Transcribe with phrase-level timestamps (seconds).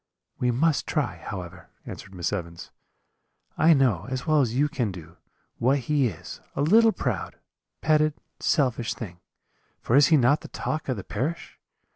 [0.39, 2.71] "'We must try, however,' answered Miss Evans;
[3.55, 5.17] 'I know, as well as you can do,
[5.59, 7.35] what he is, a little proud,
[7.81, 9.19] petted, selfish thing:
[9.79, 11.59] for is he not the talk of the parish?